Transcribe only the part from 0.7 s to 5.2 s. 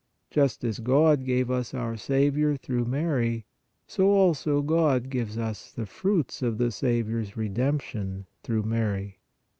God gave us our Saviour through Mary, so also God